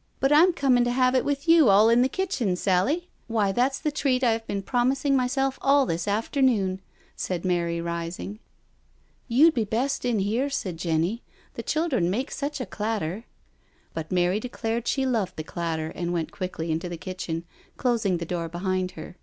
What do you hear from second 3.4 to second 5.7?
that's the treat I have been prom bing myself